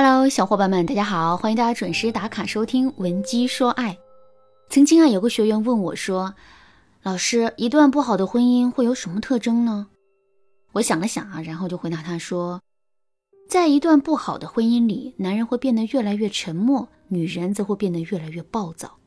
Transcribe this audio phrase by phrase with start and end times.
[0.00, 3.94] Hello，小伙伴们，大家好，欢迎大家准时打卡收听《闻鸡说爱》。
[4.70, 6.36] 曾经啊，有个学员问我说
[7.02, 9.88] ：“老师，一段不好的婚姻会有什么特征呢？”
[10.74, 12.62] 我想了想啊，然后就回答他说
[13.50, 18.98] ：“在一段不好的婚姻里，男人会变得越来越沉默，女人则会变得越来越暴躁。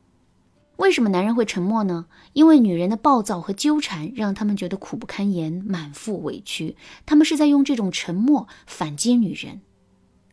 [0.76, 2.04] 为什么男人会沉默呢？
[2.34, 9.62] 因为女人的暴躁和纠缠让他们觉得苦不堪言，满腹委屈，他们是在用这种沉默反击女人。”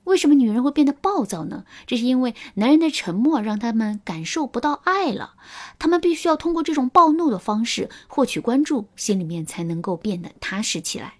[0.09, 1.65] 为什么女人会变得暴躁呢？
[1.87, 5.35] 这是因为男人的沉默让他们感受不到爱了，
[5.77, 11.13] 他们必须要通过这种暴怒的方式获取关注，心里面才能够变得踏实起来。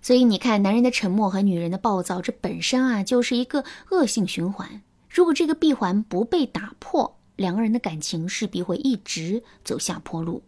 [0.00, 4.80] 所以你看，男人的沉默和女人的暴躁，这本身啊就是一个恶性循环。
[5.08, 10.42] 如果这个闭环不被打破，两个人的感情势必会一直走下坡路。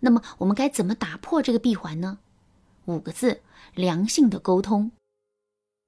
[0.00, 2.18] 那么我们该怎么打破这个闭环呢？
[2.86, 3.40] 五个字：
[3.74, 4.92] 良性的沟通。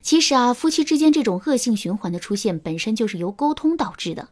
[0.02, 4.28] 其实啊，夫妻之间这种恶性循环的出现，本身就是由沟通导致的。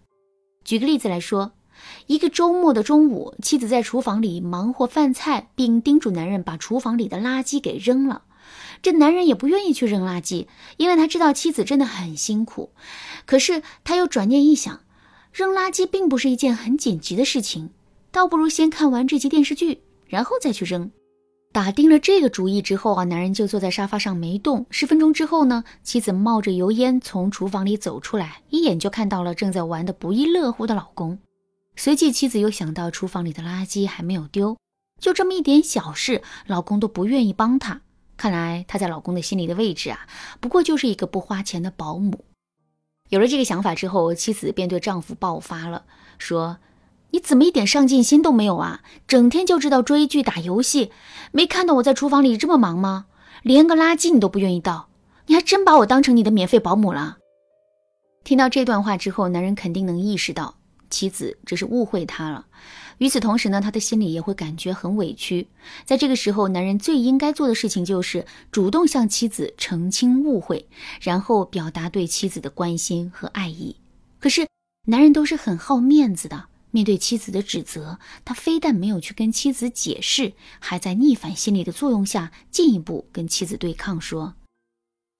[0.65, 1.53] 举个例子来说，
[2.07, 8.23] 一个周末的中午，妻子在厨房里忙活饭菜，并叮嘱男人把厨房里的垃圾给扔了。
[8.81, 12.71] 这男人也不愿意去扔垃圾，因为他知道妻子真的很辛苦。
[13.27, 14.81] 可是他又转念一想，
[15.33, 17.71] 扔垃圾并不是一件很紧急的事情，
[18.11, 20.91] 倒不如先看完这集电视剧，然后再去扔。
[21.57, 24.67] 打定了这个主意之后啊，男人就坐在沙发上没动。
[24.69, 31.19] 十分钟之后呢，妻子冒着油烟从厨房里走出来，一眼就看到了正在玩的不亦乐乎的老公。
[31.75, 34.59] 随即，妻子又想到厨房里的垃圾还没有丢，
[35.01, 37.81] 就这么一点小事，老公都不愿意帮她。
[38.19, 40.01] 看来她在老公的心里的位置啊，
[40.41, 42.27] 不过就是一个不花钱的保姆。
[43.09, 45.87] 有了这个想法之后，妻子便对丈夫爆发了，
[46.19, 46.59] 说。
[47.11, 48.83] 你怎么一点上进心都没有啊？
[49.07, 50.91] 整天就知道追剧打游戏，
[51.33, 53.07] 没看到我在厨房里这么忙吗？
[53.43, 54.89] 连个垃圾你都不愿意倒，
[55.27, 57.19] 你还真把我当成你的免费保姆了。
[58.25, 60.57] 听到这段话之后，男人肯定能意识到
[60.91, 62.45] 妻子这是误会他了。
[62.99, 65.47] 与此同时呢，他的心里也会感觉很委屈。
[65.85, 70.67] 在这个时候，男人最应该做的事情就是主动向妻子澄清误会，
[71.01, 73.77] 然后表达对妻子的关心和爱意。
[74.19, 74.49] 可是，
[74.87, 76.47] 男人都是很好面子的。
[76.77, 84.35] 面对妻子的指责，他非但没有去跟妻子解释，还在逆反心理的作用下，进一步跟妻子对抗，说：“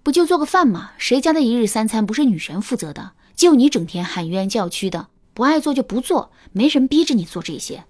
[0.05, 0.91] 不就做个饭吗？
[0.99, 3.13] 谁家的一日三餐不是女人负责的？
[3.35, 7.85] 就你整天喊冤叫屈的，不爱做就不做，没人逼着你做这些。”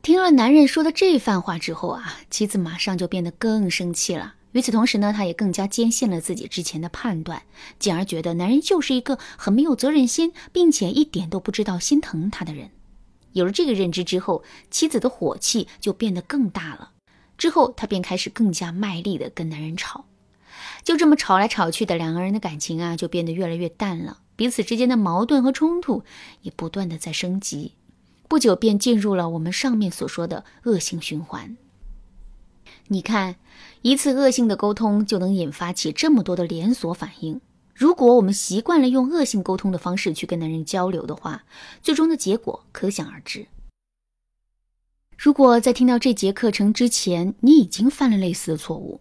[0.00, 4.36] 听了男人说的这番话之后啊，妻子马上就变得更生气了。
[4.52, 7.42] 与此同时呢，她也更加坚信了自己之前的判断，
[7.78, 12.70] 进而觉得男人就是一个很没有责任心，并且一点都不知道心疼她的人。
[13.34, 16.92] 有了这个认知之后，妻子的火气就变得更大了。
[17.36, 20.06] 之后，他便开始更加卖力的跟男人吵，
[20.82, 26.04] 就这么吵来吵去的，两个人的感情啊就变得越来越淡了，彼此之间的矛盾和冲突
[26.42, 27.74] 也不断的在升级，
[28.28, 31.56] 不久便进入了我们上面所说的恶性循环。
[32.88, 33.36] 你看，
[33.82, 37.40] 一次恶性的沟通就能引发起这么多的连锁反应。
[37.74, 41.44] 如果我们习惯了用恶性沟通的方式去跟男人交流的话，
[41.82, 43.46] 最终的结果可想而知。
[45.18, 49.00] 如果在听到这节课程之前，你已经犯了类似的错误，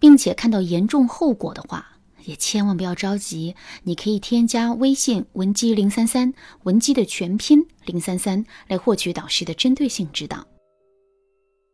[0.00, 3.54] 并且看到严重后果的话，也千万不要着急。
[3.84, 10.44] 你可以添加微信文姬零三三，文姬的全拼零三三，来获取导师的针对性指导。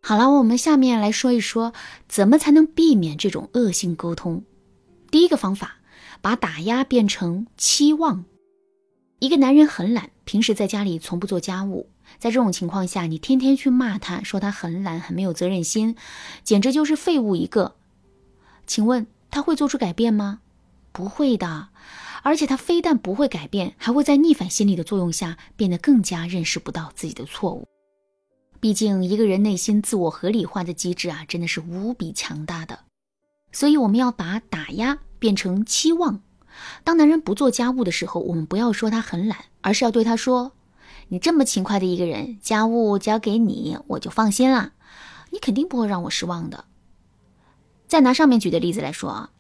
[0.03, 1.73] 好了，我们下面来说一说，
[2.07, 4.45] 怎么才能避免这种恶性沟通。
[5.11, 5.79] 第一个方法。
[6.25, 8.25] 把打压变成期望。
[9.19, 11.91] 一个男人很懒，平时在家里从不做家务。
[12.19, 15.97] 在这种情况下，你天天去骂他，说他很懒，很没有责任心，
[16.43, 17.77] 简直就是废物一个。
[18.67, 20.41] 请问他会做出改变吗？
[20.93, 21.69] 不会的。
[22.23, 27.69] 而且他非但不会改变，还会在逆反心理的作用下变得更加认识不到自己的错误。
[28.61, 32.79] 毕竟一个人内心自我合理化的机制啊，真的是无比强大的。
[33.55, 34.99] 所以我们要把打压。
[35.21, 36.21] 变成期望。
[36.83, 40.53] 当男人不做家务的时候，我们不要说他很懒，而是要对他说
[41.09, 44.73] ：“你这么勤快的一个人，家务交给你，我就放心了。
[45.31, 46.67] 你肯定不会让我失望的。”
[47.89, 49.31] 再拿上面举的例子来说啊，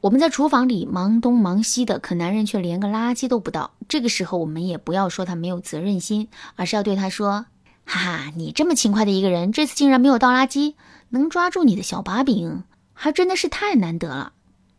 [0.00, 3.70] 我们在厨房里忙东忙西的，可男人却连个垃圾都不倒。
[3.88, 6.26] 这个时候，我们也不要说他没有责任心，
[6.56, 7.46] 而是要对他说
[7.86, 10.74] ：“哈哈，你这么勤快的一个人，这次竟然没有倒垃圾，
[11.10, 12.64] 能抓住你的小把柄，
[13.02, 14.34] 还真的是太难得了。”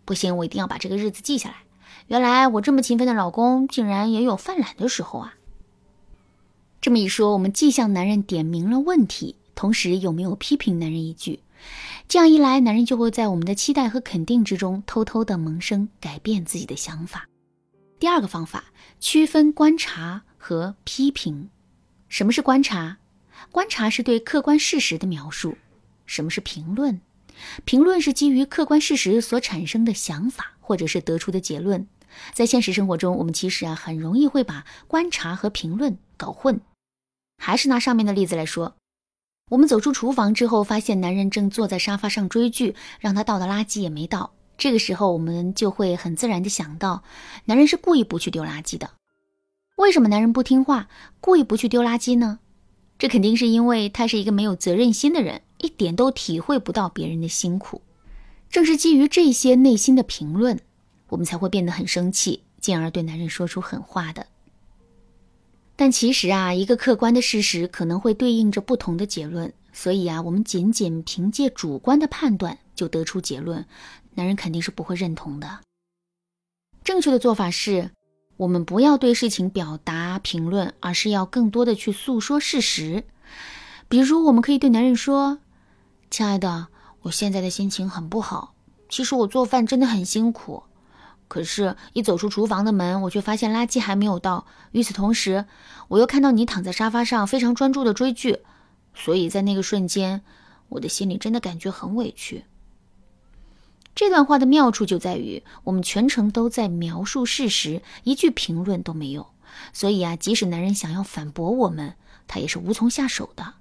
[0.05, 1.55] 不行，我一定要把这个日子记下来。
[2.07, 5.33] 原来我这么勤奋的老公，竟然也有犯懒的时候啊！
[6.79, 11.39] 这么一说，我们既向男人点明了问题，同时又没有批评男人一句。
[12.07, 17.27] 这样一来，男人就会在我们的期待和肯定之中，偷偷的萌生改变自己的想法。
[17.97, 18.65] 第二个方法，
[18.99, 21.49] 区分观察和批评。
[22.09, 22.97] 什么是观察？
[23.51, 25.55] 观察是对客观事实的描述。
[26.05, 26.99] 什么是评论？
[27.65, 31.87] 评论是基于客观事实所产生的想法，或者是得出的结论。
[32.33, 36.59] 在现实生活中，我们其实啊很容易会把观察和评论搞混。
[37.37, 38.75] 还是拿上面的例子来说，
[39.49, 44.33] 我们走出厨房之后，发现男人正坐在沙发上追剧，让他倒的垃圾也没倒。
[44.57, 47.03] 这个时候，我们就会很自然的想到，
[47.45, 48.91] 男人是故意不去丢垃圾的。
[49.77, 50.87] 为什么男人不听话，
[51.19, 52.39] 故意不去丢垃圾呢？
[52.99, 57.81] 这肯定是因为他是一个没有责任心的人，一点都体会不到别人的辛苦。
[58.49, 60.59] 正是基于这些内心的评论，
[61.09, 64.27] 我们才会变得很生气，进而对男人说出狠话的。
[65.75, 73.65] 但其实啊，一个客观的事实可能会对应着不同的结论，所以啊，我们仅仅凭借主观的判断就得出结论，
[74.15, 75.59] 男人肯定是不会认同的。
[76.83, 77.91] 正确的做法是。
[78.37, 83.03] 我们不要对事情表达评论，而是要更多的去诉说事实。
[83.87, 85.37] 比如，我们可以对男人说
[86.11, 86.67] ：“亲爱的，
[87.03, 88.53] 我现在的心情很不好。
[88.89, 90.63] 其实我做饭真的很辛苦，
[91.29, 94.45] 可是，一走出厨房的门，我却发现垃圾还没有倒。
[94.73, 95.45] 与此同时，
[95.87, 98.39] 我又看到你躺在沙发上，非常专注的追剧。
[98.93, 100.21] 所以在那个瞬间，
[100.67, 102.43] 我的心里真的感觉很委屈。”
[103.95, 109.27] 这段话的妙处就在于，我们全程都在描述事实，一句评论都没有。
[109.71, 111.95] 所以啊，即使男人想要反驳我们，
[112.27, 113.53] 他也是无从下手的。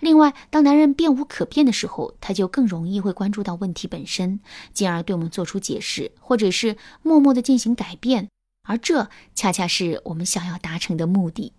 [0.00, 4.40] 另外，当男人变无可变的时候，他就更容易会关注到问题本身，
[4.72, 8.28] 进而对我们做出解释，或者是默默的进行改变。
[8.68, 11.52] 而这恰恰是我们想要达成的目的。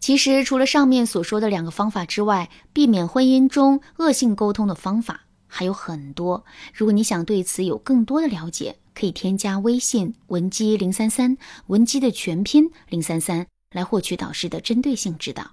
[0.00, 5.22] 其实，除了上面所说的两个方法之外，避免婚姻中恶性沟通的方法。
[5.46, 6.44] 还有很多，
[6.74, 11.36] 如果你想对此有更多的了解，可以添加微信文姬零三三，
[11.68, 15.52] 文姬的全拼零三三，来获取导师的针对性指导。